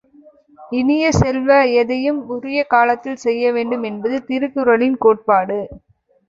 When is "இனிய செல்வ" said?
0.71-1.49